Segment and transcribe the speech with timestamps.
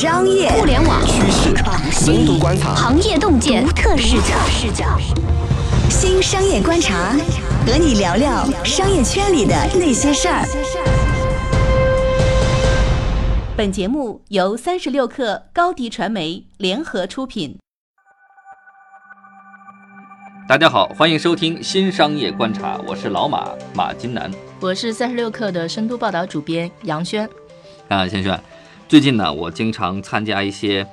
[0.00, 1.54] 商业互联网趋势、
[1.92, 4.34] 深度观察、行业洞见、独特视角。
[4.48, 4.98] 视角。
[5.90, 7.12] 新商业观察，
[7.66, 10.46] 和你聊聊商业圈里的那些事儿。
[13.54, 17.58] 本节目由三十六克高低传媒联合出品。
[20.48, 24.30] 大家好，欢迎收听新商业观察，我是老马马金南，
[24.60, 27.28] 我是三十六克的深度报道主编杨轩。
[27.88, 28.40] 啊，轩轩，
[28.90, 30.84] 最近呢，我经常参加一些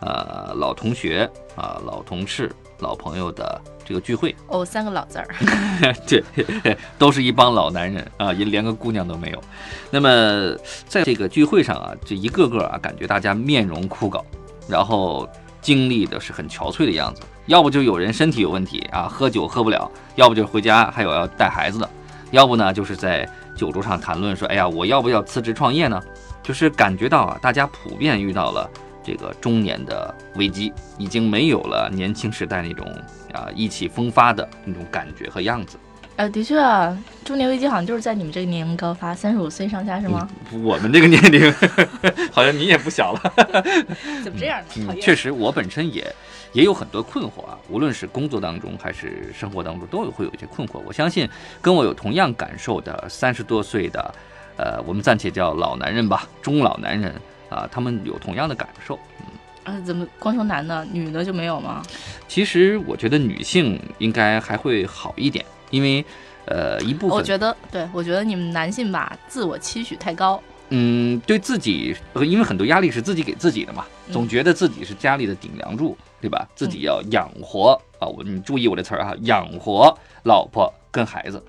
[0.00, 4.36] 呃老同学啊、老同事、老朋友的这个聚会。
[4.48, 5.26] 哦，三个老字儿。
[6.06, 6.22] 对，
[6.98, 9.42] 都是一帮老男人啊，也连个姑娘都没有。
[9.90, 10.54] 那么
[10.86, 14.22] 在这个聚会上啊，这一个个啊，感觉大家面容枯槁，
[14.68, 15.26] 然后
[15.62, 17.22] 经历的是很憔悴的样子。
[17.46, 21.88] 要不就有人身体有问题啊，喝酒喝不了；要不就回家还有要带孩子的；
[22.32, 25.98] 要不呢就是在酒桌上谈论说，哎呀，我要不要辞职创业呢？
[26.46, 28.70] 就是感觉到啊，大家普遍遇到了
[29.02, 32.86] 这个中年的危机，已经没有了年轻时代那种
[33.32, 35.76] 啊意气风发的那种感觉和样子。
[36.14, 40.28] 呃，的确啊，中年危机好像就是在你们这个年龄高发，三十五岁上下是吗？
[40.62, 41.52] 我们这个年龄，
[42.30, 43.20] 好像你也不小了。
[44.22, 44.94] 怎么这样呢？
[44.94, 46.06] 嗯确实，我本身也
[46.52, 50.80] 也有很多困惑啊，无论是工作当中还是生活当中，都有会有一些困惑。
[50.86, 51.28] 我相信
[51.60, 54.14] 跟我有同样感受的三十多岁的，
[54.56, 57.14] 呃，我们暂且叫老男人吧，中老男人
[57.48, 58.98] 啊，他们有同样的感受。
[59.64, 61.82] 啊，怎么光说男的，女的就没有吗？
[62.28, 66.04] 其实我觉得女性应该还会好一点，因为
[66.46, 70.40] 呃一部分我觉得，对我觉得你们男性吧，自我期许太高。
[70.68, 76.46] 嗯，对自己，呃因为很多压力是自己给自己的嘛，嗯总觉得自己是家里的顶梁柱，对吧？
[76.54, 81.42] 自己要养活啊，我你注意我这词儿哈，养活老婆跟孩子，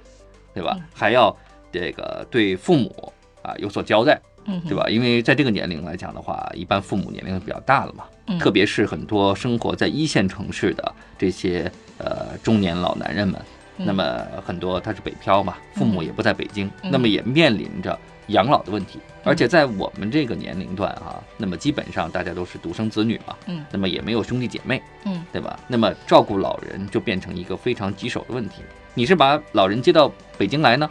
[0.56, 0.76] 对吧？
[0.80, 1.36] 嗯还要
[1.72, 4.76] 这个对父母啊有所交代，嗯，对？
[4.76, 4.88] 吧？
[4.90, 13.42] 因为在这个年龄来讲的话，一般父母年龄比较大了嘛，嗯特别是很多生活在一线城市的这些呃中年老男人们，
[13.78, 17.98] 嗯那么很多他是北漂嘛，父母也不在北京，嗯那么也面临着
[18.28, 19.00] 养老的问题。
[19.24, 25.60] 而且在我们这个年龄段啊、那么基本上大家都是独生子女嘛，嗯那么也没有兄弟姐妹，嗯，对吧？
[25.68, 28.62] 那么照顾老人就变成一个非常棘手的问题。
[28.94, 30.90] 你是把老人接到北京来呢，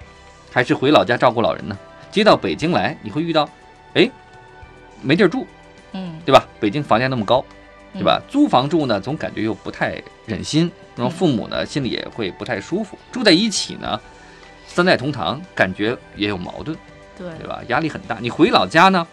[0.57, 1.77] 还是回老家照顾老人呢？
[2.11, 3.47] 接到北京来，你会遇到，
[3.93, 4.11] 哎，
[5.03, 5.47] 没地儿住，
[5.93, 6.49] 嗯，对吧？
[6.59, 7.45] 北京房价那么高，
[7.93, 8.23] 对吧？
[8.27, 12.97] 租房住呢，总感觉又不太忍心，然后父母呢心里也会不太舒服。
[13.13, 14.01] 住在一起呢，
[14.67, 16.75] 三代同堂，感觉也有矛盾，
[17.19, 17.29] 对。
[17.39, 17.61] 对吧？
[17.69, 18.17] 压力很大。
[18.19, 19.07] 你回老家呢，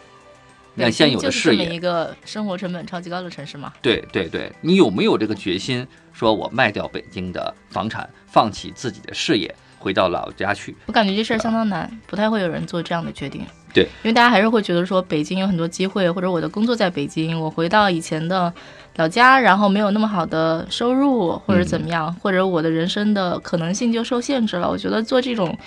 [0.76, 3.74] 你看现有的是事业，一个生活成本超级高的城市嘛。
[3.82, 10.74] 对对对，你有没有这个决心，说我卖掉北京的房产，放弃自己的事业，回到老家去？
[10.86, 13.42] 我感觉这事儿相当难，不太会有人做这样的决定。
[13.74, 18.52] 对，因为大家还是会觉得说北京有很多机会，或者我的工作在北京，我回到以前的
[18.96, 24.70] 老家，然后没有那么好的收入，或者怎么样，或者我的人生的可能性就受限制了。
[24.70, 25.58] 我觉得做这种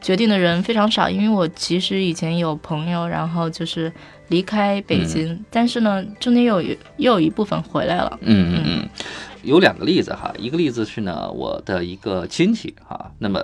[0.00, 3.92] 决定的人非常少，因为我其实以前有朋友，然后就是
[4.28, 8.16] 离开北京，但是呢，中间又有又有一部分回来了。
[8.20, 8.88] 嗯嗯嗯，
[9.46, 13.38] 有两个例子哈，一个例子是呢，我的一个亲戚哈，那么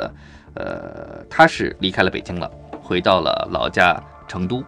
[0.55, 2.51] 呃，他是离开了北京了，
[2.83, 4.65] 回到了老家成都。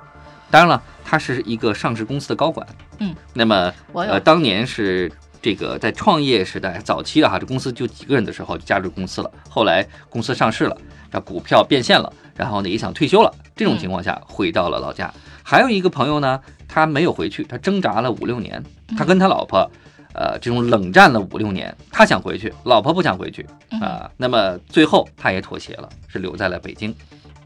[0.49, 2.65] 当然了，他是一个上市公司的高管。
[3.01, 5.11] 嗯，那么呃，当年是
[5.43, 10.77] 这个在创业时代早期的哈，这公司就几个人的时候就加入公司了，后来公司上市了，
[11.11, 15.13] 这股票变现了，然后呢也想退休了，这种情况下回到了老家。
[15.43, 18.63] 还有一个朋友呢，他没有回去，他挣扎了五六年，
[18.97, 19.69] 他跟他老婆。
[20.15, 23.45] 呃，这种冷战了五六年，他想回去，老婆不想回去
[23.81, 26.95] 啊、那么最后他也妥协了，是留在了北京。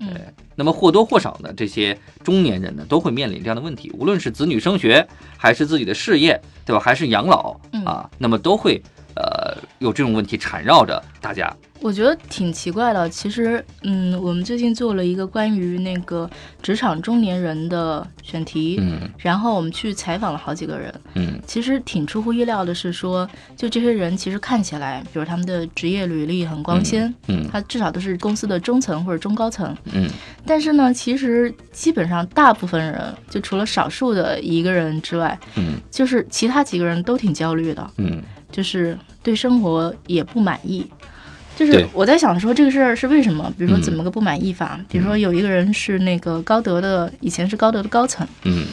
[0.00, 0.20] 嗯对，
[0.54, 5.04] 那么或多或少呢，这些中年人呢都会面临这样的问题，无论是子女升学，
[5.36, 6.78] 还是自己的事业，对吧？
[6.80, 8.80] 还是养老嗯啊，那么都会
[9.18, 11.52] 呃有这种问题缠绕着大家。
[11.80, 13.08] 我觉得挺奇怪的。
[13.08, 16.28] 其实，嗯，我们最近做了一个关于那个
[16.60, 20.92] 职场中年人的选题，嗯然后我们去采访了好几个人。
[21.14, 29.72] 嗯其实挺出乎意料的是说，就这些人其实看起来，比如他们的职业履历很光鲜，嗯他至少都是公司的中层或者中高层。
[29.92, 30.08] 嗯
[30.44, 37.88] 但是呢，其实基本上大部分人，就除了少数的一个人之外，嗯就是其他几个人都挺焦虑的。
[37.98, 40.86] 嗯就是对生活也不满意。
[41.56, 43.52] 就是我在想说这个事儿是为什么？
[43.58, 44.78] 比如说嗯怎么个不满意法？
[44.88, 48.66] 比如说有一个人是那个高德的，以前是高德的高层，嗯。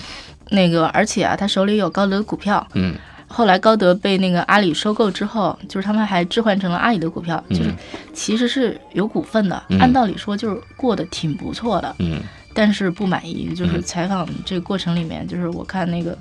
[0.51, 2.93] 那个而且啊他手里有高德的股票，嗯。
[3.27, 7.73] 后来高德被那个阿里收购之后，就是他们还置换成了阿里的股票，就是
[8.13, 9.79] 其实是有股份的，嗯。
[9.79, 12.21] 按道理说就是过得挺不错的，嗯。
[12.53, 13.51] 但是不满意。
[13.55, 13.81] 就是嗯。
[13.81, 16.15] 采访这个过程里面，就是我看那个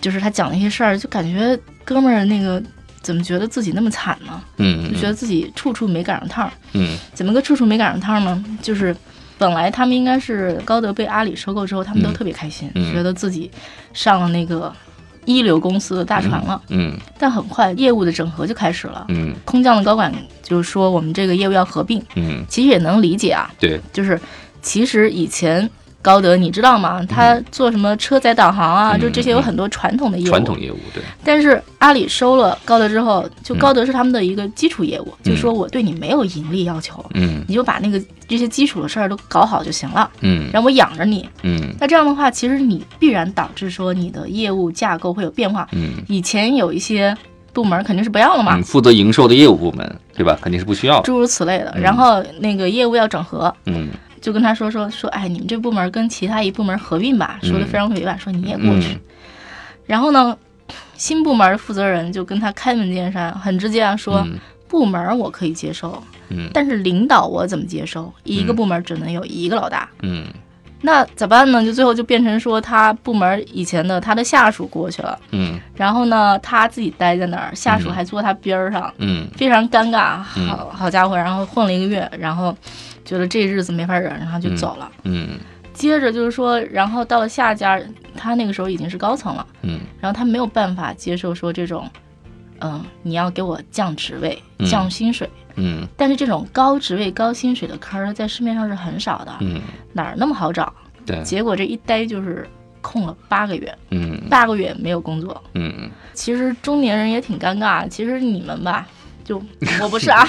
[0.00, 1.56] 就是他讲那些事儿，就感觉
[1.86, 2.62] 哥们儿那个
[3.00, 4.42] 怎么觉得自己那么惨呢？
[4.58, 6.52] 嗯，就觉得自己处处没赶上趟儿。
[6.72, 8.44] 嗯怎么个处处没赶上趟儿呢？
[8.60, 8.94] 就是
[9.38, 13.50] 本来他们应该是高德被阿里收购之后，他们都嗯特别开心，嗯觉得自己
[13.94, 14.74] 上了那个
[15.24, 16.60] 一流公司的大船了。
[16.70, 19.06] 嗯但很快业务的整合就开始了。
[19.08, 20.12] 嗯空降的高管
[20.42, 24.20] 就是说我们这个业务要合并，嗯，其实也能理解啊，对，就是
[24.60, 25.70] 其实以前。
[26.06, 27.04] 高德，你知道吗？
[27.08, 28.92] 他做什么车载导航啊？
[28.96, 30.28] 嗯就这些有很多传统的业务。
[30.28, 41.28] 传统业务对，但是阿里收了高德之后，就嗯高德是他们的一个基础业务，就说我对你没有盈利要求，嗯你就把那个这些基础的事儿都搞好就行了，嗯让我养着你。
[41.42, 45.66] 嗯那这样的话，其实你必然导致说你的业务架构会有变化。
[45.72, 47.16] 嗯以前有一些
[47.52, 50.38] 部门肯定是不要了嘛，嗯，负责营收的业务部门对吧？
[50.40, 51.02] 肯定是不需要的。
[51.02, 51.72] 诸如此类的。
[51.74, 53.88] 嗯然后那个业务要整合，嗯
[54.26, 57.48] 就跟他说说说，哎，你们这部门跟其他一部门合并吧，嗯。
[57.48, 58.88] 说的非常委婉，说你也过去。
[58.94, 59.00] 嗯
[59.86, 60.36] 然后呢，
[60.96, 64.36] 新部门的负责人就跟他开门见山，很直接啊说，嗯
[64.66, 66.50] 部门我可以接受，嗯。
[66.52, 68.12] 但是领导我怎么接受？
[68.24, 69.88] 一个嗯部门只能有一个老大。
[70.02, 70.26] 嗯。
[70.80, 71.64] 那咋办呢？
[71.64, 75.56] 就最后就变成说，他部门以前的他的下属过去了，嗯。
[75.76, 77.92] 然后呢，他自己待在那儿，下属嗯。
[77.92, 79.28] 还坐他边儿上，嗯。
[79.36, 80.18] 非常尴尬。
[80.36, 80.48] 嗯。
[80.48, 82.52] 好好家伙，然后混了一个月，然后
[83.06, 84.92] 觉得这日子没法忍，然后就走了。
[85.04, 85.38] 嗯
[85.72, 87.78] 接着就是说，然后到了下家，
[88.16, 91.88] 他那个时候已经是高层了，嗯然后他没有办法接受说这种，
[92.60, 95.28] 嗯、你要给我降职位、嗯降薪水。
[95.58, 99.60] 嗯但是这种高职位、高薪水的坑儿在市面上是很少的，嗯，
[99.92, 100.72] 哪儿那么好找？
[101.04, 102.48] 对，结果这一待就是
[102.80, 105.42] 空了八个月，嗯八个月没有工作。
[105.52, 108.86] 嗯其实中年人也挺尴尬，其实你们吧，
[109.24, 109.42] 就
[109.82, 110.26] 我不是啊，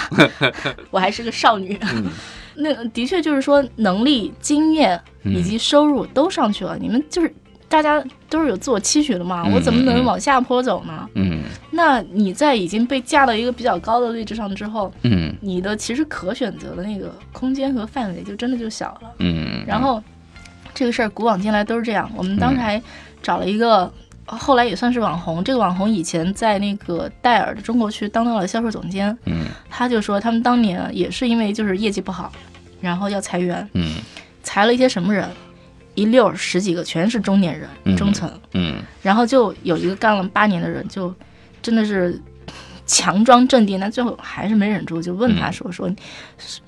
[0.92, 1.80] 我还是个少女。
[1.94, 2.12] 嗯
[2.58, 7.34] 那的确就是说，能力、经验嗯以及收入都上去了，你们就是
[7.70, 11.08] 大家都是有自我期许的嘛，嗯我怎么能往下坡走呢？
[11.16, 19.12] 嗯那你在已经被架到一个比较高的位置上之后，嗯你的其实可选择的那个空间和范围就真的就小了。
[19.20, 20.02] 嗯，然后
[20.74, 22.10] 这个事儿古往今来都是这样。
[22.16, 22.82] 我们当时还
[23.22, 23.92] 找了一个，
[24.28, 25.44] 后来也算是网红。
[25.44, 32.32] 这个网红以前在那个戴尔的中国区当到了销售总监，嗯他就说他们当年也是因为就是业绩不好，
[32.82, 33.96] 然后要裁员，嗯
[34.44, 35.28] 裁了一些什么人，
[35.96, 41.14] 一溜儿十几个全是中年人、嗯中层，嗯然后就有一个干了八年的人，就
[41.62, 42.22] 真的是。
[42.90, 45.92] 强装镇定，但最后还是没忍住，就问他嗯说：“说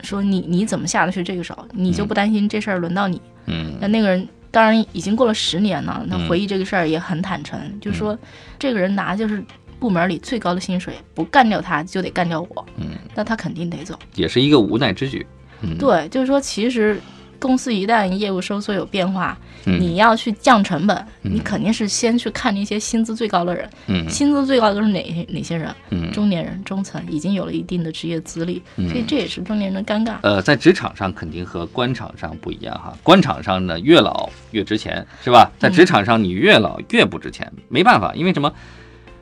[0.03, 1.57] 说你你怎么下得去这个手？
[1.71, 8.17] 你就不担心这事儿轮到你？”嗯那那个人当然已经过了十年了，他嗯回忆这个事儿也很坦诚，就是说
[8.57, 9.43] 这个人拿就是
[9.79, 13.97] 部门里最高的薪水，不干掉他就得干掉我，嗯，那他肯定得走。
[14.15, 15.25] 也是一个无奈之举。
[15.61, 16.99] 嗯，对，就是说其实
[17.39, 25.73] 公司一旦业务收缩有变化，嗯你要去降成本，嗯你肯定是先去看那些薪资最高的人，嗯薪资最高的都是哪些哪些人？
[25.89, 30.15] 嗯中年人、中层已经有了一定的职业资历，嗯所以这也是中年人的尴尬。
[30.21, 32.97] 呃，在职场上肯定和官场上不一样哈。
[33.03, 35.51] 官场上呢，越老越值钱，是吧？
[35.57, 38.53] 在职场上，你越老越不值钱，没办法，因为什么？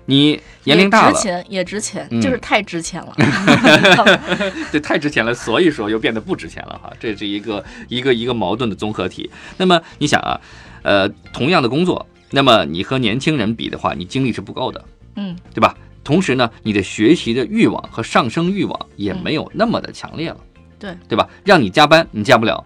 [0.10, 3.14] 你年龄大了值，钱，也值钱，嗯就是太值钱了。
[4.72, 6.92] 对太值钱了，所以说又变得不值钱了哈。
[6.98, 9.30] 这是一个一个一个矛盾的综合体。
[9.58, 10.40] 那么你想啊，
[10.82, 14.84] 呃，同样的工作，那么你和年轻人比的话，你精力是不够的，
[15.18, 15.76] 嗯，对吧？
[16.06, 20.38] 同时呢，你的学习的欲望和上升欲望也没有那么的强烈了，
[20.80, 21.28] 对对吧？
[21.44, 22.64] 让你加班，你加不了，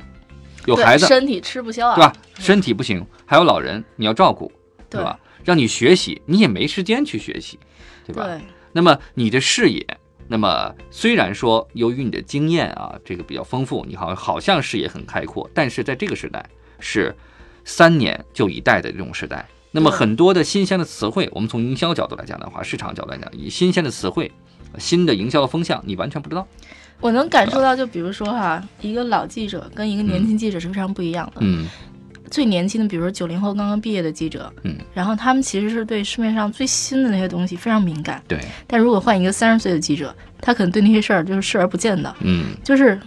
[0.68, 2.14] 有孩子，身体吃不消啊，对吧？
[2.38, 4.52] 身体不行，还有老人你要照顾，
[4.92, 5.18] 对吧？
[5.44, 7.60] 让你学习，你也没时间去学习，
[8.06, 8.26] 对吧？
[8.26, 8.42] 对，
[8.74, 9.86] 那么你的视野，
[10.28, 16.46] 那么虽然说由于你的经验啊，这个比较丰富，你好好像视野很开阔，但是在这个时代
[16.80, 17.16] 是
[17.66, 19.48] 三年就一代的这种时代。
[19.72, 24.30] 那么很多的新鲜的词汇，我们从营销角度来讲的话，市场角度来讲，以新鲜的词汇、
[24.78, 26.46] 新的营销的风向，你完全不知道。
[27.00, 31.38] 我能感受到，就比如说哈，一个老记者跟一个年轻记者是非常不一样的。
[31.40, 31.68] 嗯
[32.32, 38.24] 最年轻的，比如说九零后刚刚毕业的记者，嗯，然后他们其实是对市面上最新的那些东西非常敏感。
[38.28, 42.16] 对，但如果换一个三十岁的记者，他可能对那些事儿就是视而不见的。
[42.22, 42.46] 嗯。
[42.64, 42.98] 就是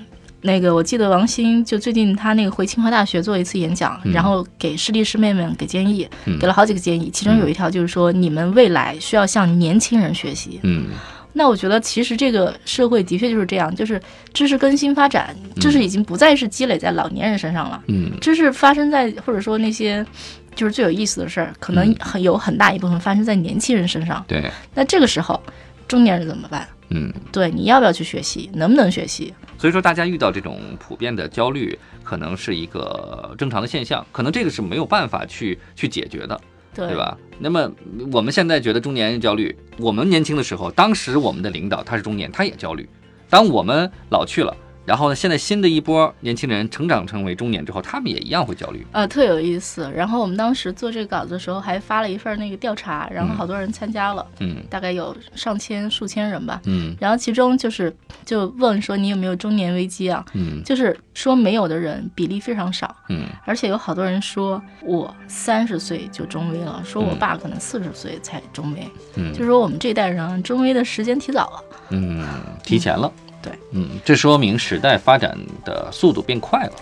[0.43, 4.13] 那个，我记得王鑫就最近他那个回清华大学做一次演讲，嗯。
[4.13, 6.39] 然后给师弟师妹们给建议，嗯。
[6.39, 10.61] 给了好几个建议，其中有一条就是说，你们未来需要向年轻人学习。
[10.63, 10.89] 嗯
[11.37, 14.01] 那我觉得其实这个社会的确就是这样，就是
[14.33, 20.07] 知识更新发展，知识已经不再是积累在老年人身上了，嗯知识发生在或者说那些
[20.55, 24.25] 就是最有意思的事儿，可能嗯很有很大一部分发生在年轻人身上。
[24.29, 25.43] 对，那这个时候，
[25.89, 26.67] 中年人怎么办？
[26.91, 27.13] 嗯。
[27.33, 28.49] 对，你要不要去学习？
[28.55, 29.35] 能不能学习？
[29.59, 36.41] 所以说，大家遇到这种普遍的焦虑，可能是一个正常的现象，可能这个是没有办法去去解决的
[36.75, 36.97] 对？
[36.97, 37.17] 吧？
[37.39, 37.71] 那么
[38.13, 42.89] 我们现在觉得中年人焦虑，我们年轻的时候，当时我们的领导他是中年，他也焦虑。
[43.29, 48.87] 当我们老去了，然后呢，现在新的一波年轻人成长成为中年之后，他们也一样会焦虑。
[48.93, 49.91] 呃，特有意思。
[49.95, 56.61] 然后我们当时做这个稿子的时候，还发了一份那个调查，然后好多人参加了，嗯大概有上千、数千人吧。
[56.67, 57.95] 嗯然后其中就是
[58.27, 60.25] 就问说你有没有中年危机啊？
[60.35, 68.87] 嗯就是说没有的人比例非常少，嗯而且有好多人说我三十岁就中危了，说我嗯爸可能四十岁才中危，
[69.17, 71.65] 嗯就说我们这代人啊中危的时间提早了。
[71.91, 72.25] 嗯，
[72.63, 73.11] 提前了。
[73.45, 76.73] 对，嗯，这说明时代发展的速度变快了。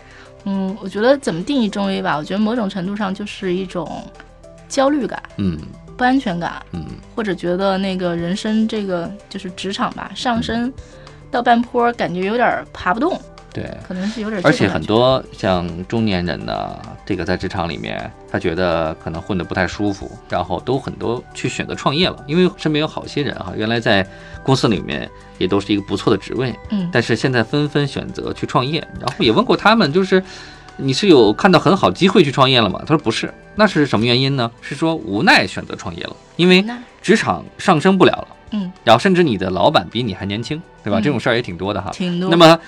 [0.45, 2.17] 嗯，我觉得怎么定义中医吧？
[2.17, 4.05] 我觉得某种程度上就是一种
[4.69, 5.59] 焦虑感、嗯
[5.95, 10.73] 不安全感，嗯或者觉得那个人生这个就是职场吧，上升
[11.31, 13.21] 到半坡，感觉有点爬不动，
[13.53, 13.71] 对。
[13.87, 14.69] 可能是有点而且。
[14.69, 22.25] 很多像中年人呢，这个在职场里面，他觉得可能混得不太舒服，然后都很多去选择创业了。
[22.27, 24.07] 因为身边有好些人哈，原来在
[24.43, 28.81] 公司里面也都是一个不错的职位，嗯但是现在纷纷选择去创业。
[28.99, 30.23] 然后也问过他们，就是
[30.79, 32.81] 你是有看到很好机会去创业了吗？
[32.87, 34.51] 他说不是，那是什么原因呢？
[34.63, 36.65] 是说无奈选择创业了，因为
[37.03, 40.99] 职场上升不了了，嗯，然后甚至你的老板比你还年轻，对吧？
[41.01, 41.91] 嗯这种事儿也挺多的哈。
[41.93, 42.31] 挺多。
[42.31, 42.59] 那么，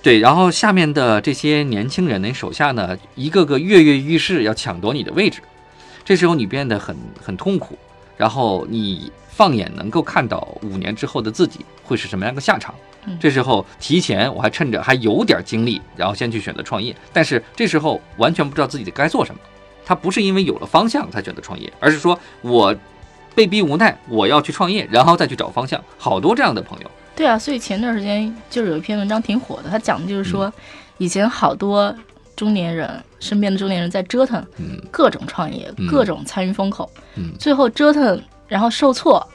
[0.00, 5.40] 对，然后下面的这些年轻人，你手下呢，一个个跃跃欲试，要抢夺你的位置，
[6.04, 7.76] 这时候你变得很很痛苦，
[8.16, 12.74] 然后你放眼能够看到五年之后的自己会是什么样的下场。
[13.06, 19.40] 嗯这时候提前，我还趁着还有点精力，然后先去选择创业，但是这时候完全不知道自己该做什么。
[19.84, 22.74] 他不是因为有了方向才选择创业，而是说我
[23.34, 25.82] 被逼无奈，我要去创业，然后再去找方向。
[25.96, 30.30] 好多这样的朋友，对啊，所以前段时间就是有一篇文章挺火的，他讲的就是嗯。
[30.30, 30.52] 说，
[30.98, 31.92] 以前好多
[32.36, 34.80] 中年人身边的中年人在折腾嗯。
[34.92, 35.88] 各种创业，嗯。
[35.88, 37.32] 各种参与风口，嗯。
[37.36, 39.26] 最后折腾然后受挫，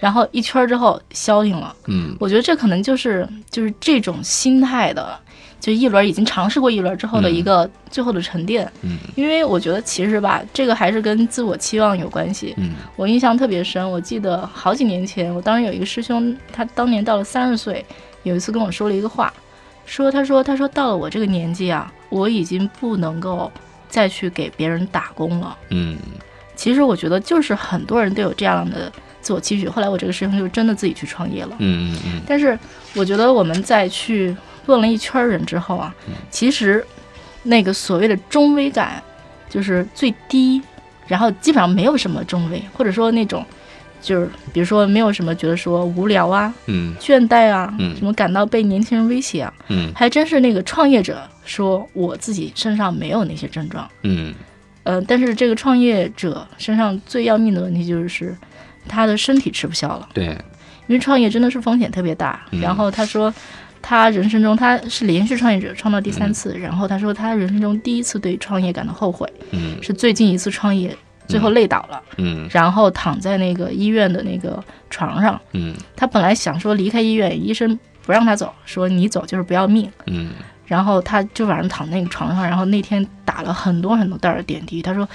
[0.00, 1.72] 然后一圈儿之后消停了。
[1.86, 2.16] 嗯。
[2.18, 5.16] 我觉得这可能就是就是这种心态的，
[5.60, 8.70] 就一轮已经尝试过一轮之后的一个最后的沉淀。
[8.82, 12.54] 嗯因为我觉得其实吧，这个还是跟自我期望有关系。
[12.56, 17.84] 嗯我印象特别深，我记得好几年前，我当时有一个师兄，他当年到了三十岁，
[18.22, 19.32] 有一次跟我说了一个话，
[19.84, 23.50] 说他说他说到了我这个年纪啊，我已经不能够
[23.88, 25.56] 再去给别人打工了。
[25.70, 25.96] 嗯
[26.54, 29.68] 其实我觉得就是很多人都有这样的自我期许。
[29.68, 31.56] 后来我这个师兄就真的自己去创业了。
[31.60, 32.58] 嗯嗯嗯但是
[32.94, 34.36] 我觉得我们在去
[34.68, 35.92] 问了一圈人之后啊，
[36.30, 36.86] 其实
[37.42, 39.02] 那个所谓的中危感
[39.50, 40.62] 就是最低，
[41.06, 43.44] 然后基本上没有什么中危，或者说那种
[44.00, 53.88] 就是比如说没有什么觉得说无聊啊、嗯倦怠啊，嗯什么感到被年轻人威胁啊，嗯还真是那个创业者说我自己身上没有那些症状。
[54.02, 54.34] 嗯
[54.84, 58.34] 呃，但是这个创业者身上最要命的问题就是
[58.86, 60.08] 他的身体吃不消了。
[60.14, 60.26] 对，
[60.86, 62.40] 因为创业真的是风险特别大。
[62.52, 63.32] 嗯然后他说，
[63.80, 66.56] 他人生中他是连续创业者，创到第三次。
[66.58, 75.40] 然后他说，他人生中第一次对创业感到后悔，嗯是最近一次创业，最后累倒了，嗯然后躺在那个医院的那个床上。
[75.52, 79.90] 嗯他本来想说离开医院，医生不让他走，说你走就是不要命。
[80.06, 80.30] 嗯
[80.66, 84.82] 然后他就晚上躺那个床上，然后那天打了很多很多袋儿的点滴。
[84.82, 85.08] 他说，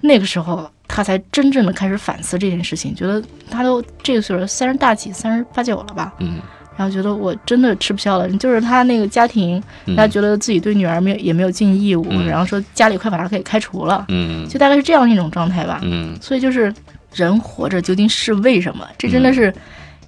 [0.00, 6.38] 那个时候他才真正的开始反思这件事情，觉得他都这个岁数三十大几，三十八九了吧，嗯
[6.78, 8.30] 然后觉得我真的吃不消了。
[8.38, 15.80] 就是他那个家庭，嗯，他觉得自己对女儿没有也没有尽义务，嗯然后说家里快把他给开除了，嗯就大概是这样一种状态吧。
[15.82, 16.72] 嗯所以就是
[17.12, 18.86] 人活着究竟是为什么？
[18.96, 19.52] 这真的是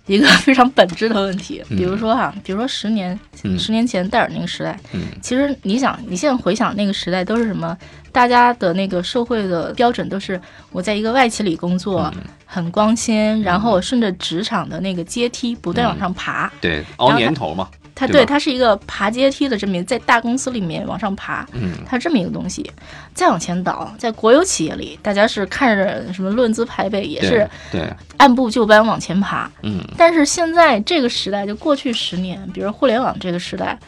[0.07, 1.63] 一个非常本质的问题。
[1.71, 7.77] 嗯比如说哈、比如说十年、嗯十年前戴尔那个时代，嗯其实你想，你现在回想那个时代都是什么？
[8.13, 10.41] 大家的那个社会的标准都是
[10.73, 16.51] 我在一个外企里工作，嗯很光鲜，然后我顺着职场的那个阶梯不断往上爬。
[16.61, 17.69] 对，熬年头嘛，
[18.01, 21.75] 它对，对它是一个爬阶梯的这么在大公司里面往上爬，嗯。
[21.87, 22.65] 它这么一个东西。
[23.13, 29.51] 再往前倒，在国有企业里，大家是看着什么论资排辈，也是对对，按部就班往前爬。
[29.63, 29.85] 嗯。
[29.99, 33.79] 但是现在这个时代，就过去十年，比如互联网这个时代，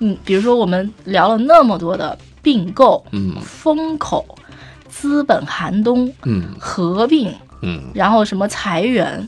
[0.00, 3.36] 嗯，比如说我们聊了那么多的并购、嗯。
[3.40, 4.36] 风口、
[4.86, 6.54] 资本寒冬、嗯。
[6.58, 7.82] 合并，嗯。
[7.94, 9.26] 然后什么裁员，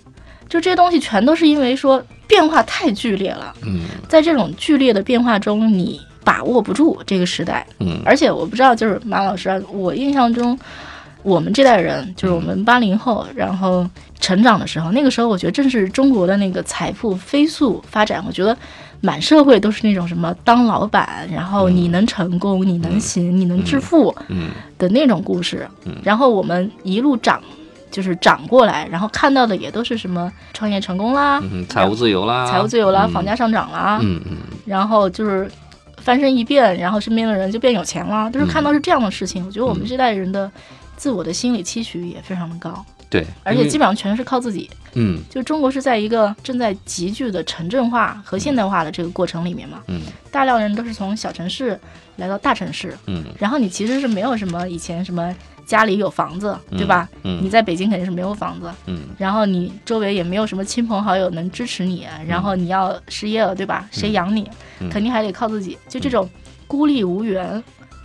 [0.51, 3.81] 就这些东西全都是因为说变化太剧烈了，嗯。
[4.09, 7.67] 在这种剧烈的变化中，你把握不住这个时代。
[7.81, 8.01] 嗯。
[8.05, 10.59] 而且我不知道，就是马老师啊，我印象中，
[11.23, 13.89] 我们这代人，就是我们八零后，然后
[14.21, 18.57] 成长的时候，那个时候我觉得正是中国的那个财富飞速发展，我觉得
[19.01, 24.51] 满社会都是那种什么当老板，然后你能成功，你能行，你能致富嗯。
[24.79, 25.69] 的那种故事。
[26.03, 27.41] 然后我们一路长，
[27.95, 33.13] 就是涨过来，然后看到的也都是什么创业成功啦，嗯，财务自由啦，财务自由啦，嗯。
[33.13, 34.39] 房价上涨啦，嗯嗯。
[34.67, 35.49] 然后就是
[35.99, 39.47] 翻身一变，然后身边的人就变有钱了，都是看到是这样的事情。
[39.47, 40.51] 我觉得我们这代人的
[40.97, 44.69] 自我的心理期许也非常的高，对，而且基本上全是靠自己。
[44.95, 45.21] 嗯。
[45.31, 50.01] 就中国是在一个正在急剧的城镇化和现代化的这个过程里面嘛，嗯。
[50.33, 51.79] 大量人都是从小城市
[52.17, 53.23] 来到大城市，嗯。
[53.39, 55.33] 然后你其实是没有什么以前什么
[55.67, 57.09] 家里有房子，对吧？
[57.23, 57.41] 嗯。
[57.43, 59.01] 你在北京肯定是没有房子，嗯。
[59.19, 63.89] 然后你周围也没有什么亲朋好友能支持你，然后你要失业了，对吧？
[63.91, 64.49] 谁养你？
[64.81, 64.89] 嗯。
[64.91, 66.29] 肯定还得靠自己，就这种
[66.67, 67.63] 孤立无援，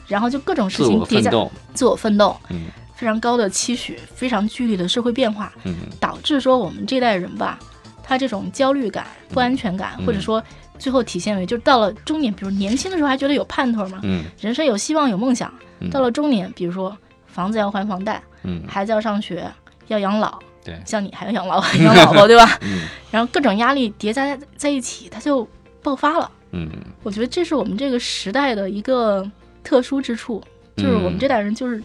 [0.08, 2.66] 然后就各种事情叠加，我奋斗，自我奋斗，嗯。
[2.96, 5.75] 非常高的期许，非常剧烈的社会变化，嗯。
[6.00, 7.58] 导致说我们这代人吧，
[8.04, 10.06] 他这种焦虑感、不安全感，嗯。
[10.06, 10.44] 或者说
[10.78, 14.25] 最后体现为就是到了中年，比如年轻的时候还觉得有盼头嘛，嗯。
[14.42, 15.50] 人生有希望、有梦想，
[15.80, 15.89] 嗯。
[15.89, 16.96] 到了中年，比如说
[17.32, 19.50] 房子要还房贷，嗯孩子要上学，
[19.88, 22.58] 要养老，对像你还要养老 养老婆，对吧？
[22.64, 22.82] 嗯
[23.12, 25.48] 然后各种压力叠加在在一起，它就
[25.82, 26.30] 爆发了。
[26.52, 26.68] 嗯
[27.04, 29.30] 我觉得这是我们这个时代的一个
[29.64, 30.44] 特殊之处，
[30.76, 31.82] 就是我们这代人就是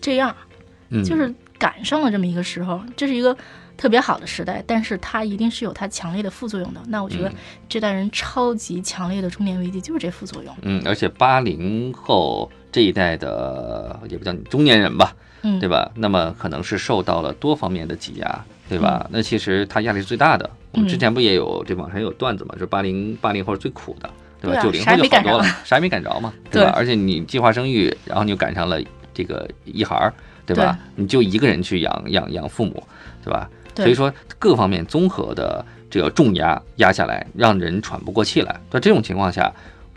[0.00, 0.34] 这样，
[0.90, 3.36] 嗯，就是赶上了这么一个时候，这是一个
[3.76, 6.80] 特别好的时代，但是它一定是有它强烈的副作用的。
[6.86, 7.34] 那我觉得嗯
[7.68, 10.56] 这代人超级强烈的中年危机就是这副作用。
[10.62, 15.88] 嗯，而且八零后这一代的也不叫中年人吧，嗯，对吧？
[15.94, 19.06] 那么可能是受到了多方面的挤压，对吧？
[19.12, 20.50] 那其实他压力是最大的。
[20.72, 24.60] 我们之前不也有这网上有段子嘛，就是八零八零后是最苦的，对吧？
[24.60, 26.72] 九零后就好多了，啥也没赶着嘛，对吧？
[26.72, 28.82] 对而且你计划生育，然后你又赶上了
[29.14, 30.12] 这个一孩儿，
[30.44, 30.76] 对吧？
[30.96, 32.82] 你就一个人去养养养父母，
[33.24, 33.48] 对吧？
[33.72, 38.60] 对所以说各方面综合的这个重压压下来，让人喘不过气来。
[38.68, 39.52] 在这种情况下，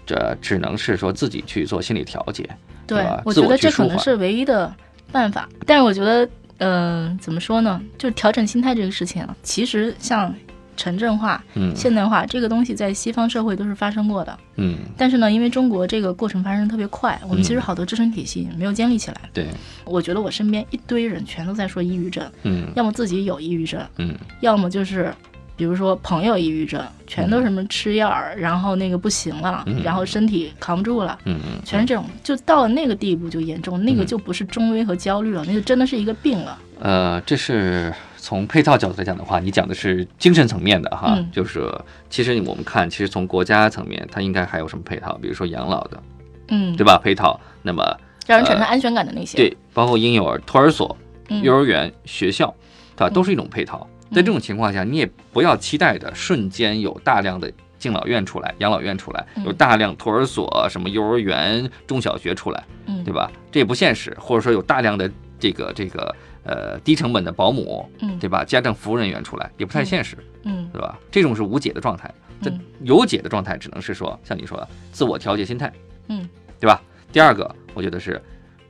[0.08, 2.50] 这只能是说自己去做心理调节，
[2.88, 4.74] 对我我觉得这可能是唯一的
[5.12, 5.48] 办法。
[5.66, 6.28] 但是我觉得，
[6.60, 7.82] 嗯、怎么说呢？
[7.98, 10.34] 就是调整心态这个事情啊，其实像
[10.78, 14.40] 城镇化、嗯现代化这个东西，在西方社会都是发生过的。
[14.56, 19.22] 嗯，但是呢，因为中国这个过程发生的特别快，我们其实嗯好多支撑体系没有建立起来。
[19.34, 19.48] 对，
[19.84, 25.14] 我觉得我身边一堆人全都在说抑郁症，嗯要么自己有抑郁症，嗯要么就是。
[25.58, 36.58] 比如说朋友抑郁症，全都什么吃药儿，然后那个不行了，嗯然后身体扛不住了，嗯嗯，全是这种，就到了那个地步就严重，那个嗯就不是中危和焦虑了，那就真的是一个病了。
[36.80, 41.68] 呃，这是从配套角度来讲的话，你讲的是精神层面的哈，嗯就是
[42.08, 46.04] 其实我们看，其实从国家层面，它应该还有什么配套，比如说养老的，
[46.50, 47.00] 嗯，对吧？
[47.04, 47.84] 配套，那么
[48.28, 49.38] 让人产生安全感的那些。
[49.38, 50.96] 对，包括婴幼儿、托儿所、
[51.30, 52.54] 嗯幼儿园、学校，
[52.96, 53.10] 对吧？
[53.10, 53.88] 都是一种配套。
[54.12, 63.32] 在嗯这种情况下，你也不要期待着瞬间有大量的敬老院出来、养老院出来，嗯有大量托儿所、什么幼儿园、中小学出来，嗯，对吧？
[63.52, 68.44] 这也不现实，或者说有大量的这个这个呃低成本的保姆，嗯对吧？
[68.44, 70.98] 家政服务人员出来也不太现实，嗯对吧？
[71.12, 72.12] 这种是无解的状态。
[72.42, 75.72] 这嗯有解的状态只能是说，像你说的，自我调节心态，
[76.08, 76.28] 嗯，
[76.60, 76.82] 对吧？
[77.12, 78.22] 第二个，我觉得是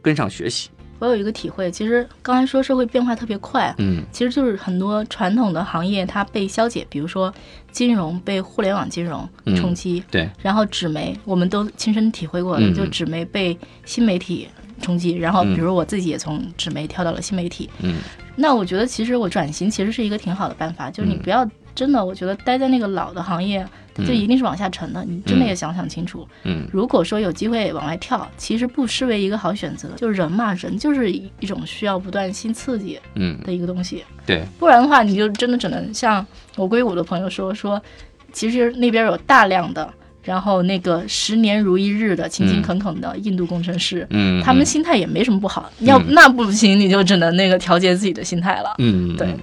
[0.02, 0.70] 跟上学习，
[1.00, 7.34] 我有一个体会，其实刚才说社会变化特别快，嗯其实就是很多传统的行业它被消解，比如说
[7.72, 14.48] 金融被互联网金融嗯冲击，对，然后纸媒我们都亲身体会过的，嗯就纸媒被新媒体
[14.82, 17.96] 冲击，然后嗯比如我自己也从纸媒跳到了新媒体，嗯。
[18.40, 21.44] 那我觉得其实我转型其实是一个挺好的办法，就是你嗯不要
[21.78, 23.64] 真的，我觉得待在那个老的行业，
[23.94, 25.06] 它就嗯一定是往下沉的。
[25.06, 29.90] 你真的嗯也想想清楚，嗯如果说有机会往外跳，其实不失为一个好选择。
[29.96, 37.80] 就是人嘛，人就是一一种需要不断新刺激嗯，的一个东西，对，不然的话，你就真的只能像我硅谷的朋友说说，
[38.34, 39.94] 其实那边有大量的。
[40.24, 45.72] 然后那个十年如一日的勤勤嗯恳恳的印度工程师，嗯，他们嗯心态也没什么不好。
[45.80, 48.76] 要那不行，你就只能那个调节自己的心态了。
[48.80, 49.40] 嗯，对嗯。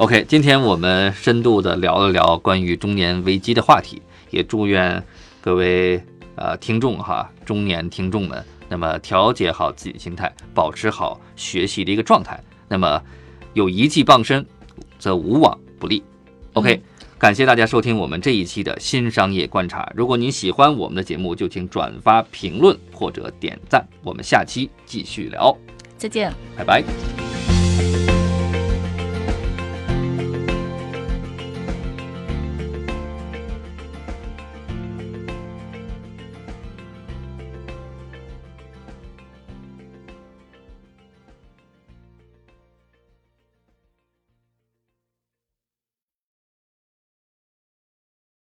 [0.00, 5.04] OK，今天我们深度的聊了聊关于中年危机的话题，也祝愿
[5.42, 6.02] 各位
[6.36, 12.42] 呃听众哈，中年听众们，那么调节好自己的心态，保持好学习的一个状态。
[12.66, 13.02] 那么
[13.52, 14.46] 有一技傍身，
[14.98, 16.02] 则无往不利。
[16.54, 16.82] OK，、嗯
[17.18, 19.92] 感谢大家收听我们这一期的新商业观察。
[19.94, 23.86] 如果您喜欢我们的节目，就请转发、评论或者点赞。
[24.02, 25.54] 我们下期继续聊，
[25.98, 26.32] 再见。
[26.56, 27.19] 拜拜。